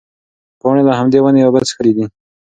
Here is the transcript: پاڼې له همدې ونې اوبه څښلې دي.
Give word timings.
پاڼې 0.59 0.83
له 0.87 0.93
همدې 0.99 1.19
ونې 1.21 1.41
اوبه 1.43 1.61
څښلې 1.67 1.91
دي. 1.97 2.05